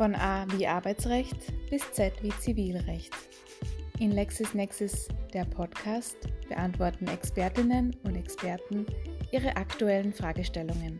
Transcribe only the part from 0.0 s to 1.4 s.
Von A wie Arbeitsrecht